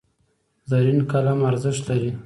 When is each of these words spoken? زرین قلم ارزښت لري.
زرین 0.69 0.99
قلم 1.11 1.39
ارزښت 1.49 1.83
لري. 1.89 2.11